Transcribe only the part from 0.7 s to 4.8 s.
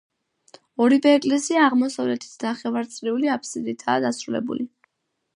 ორივე ეკლესია აღმოსავლეთით ნახევარწრიული აფსიდითაა დასრულებული.